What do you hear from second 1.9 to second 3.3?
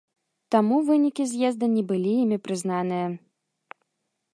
былі імі прызнаныя.